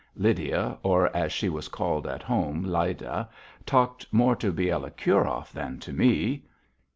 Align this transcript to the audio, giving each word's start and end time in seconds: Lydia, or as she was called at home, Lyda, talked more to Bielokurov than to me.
Lydia, 0.15 0.79
or 0.81 1.15
as 1.15 1.31
she 1.31 1.47
was 1.47 1.67
called 1.67 2.07
at 2.07 2.23
home, 2.23 2.63
Lyda, 2.63 3.29
talked 3.67 4.11
more 4.11 4.35
to 4.35 4.51
Bielokurov 4.51 5.51
than 5.51 5.77
to 5.77 5.93
me. 5.93 6.41